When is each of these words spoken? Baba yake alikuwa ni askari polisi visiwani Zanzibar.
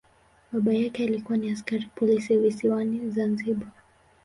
Baba 0.51 0.73
yake 0.73 1.03
alikuwa 1.03 1.37
ni 1.37 1.51
askari 1.51 1.89
polisi 1.95 2.37
visiwani 2.37 3.09
Zanzibar. 3.11 3.71